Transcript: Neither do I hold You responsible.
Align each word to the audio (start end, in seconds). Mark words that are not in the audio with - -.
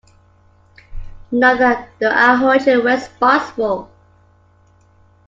Neither 1.29 1.87
do 1.99 2.07
I 2.09 2.33
hold 2.35 2.65
You 2.65 2.81
responsible. 2.81 3.91